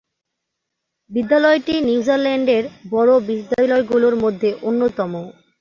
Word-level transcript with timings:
বিদ্যালয়টি 1.11 1.75
নিউজিল্যান্ডের 1.87 2.63
বড়ো 2.91 3.15
বিদ্যালয়গুলোর 3.29 4.15
মধ্যে 4.23 4.49
অন্যতম 4.63 5.11